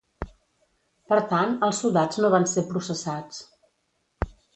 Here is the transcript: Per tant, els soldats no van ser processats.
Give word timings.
Per 1.11 1.19
tant, 1.33 1.53
els 1.67 1.81
soldats 1.85 2.21
no 2.23 2.31
van 2.37 2.47
ser 2.53 2.63
processats. 2.71 3.43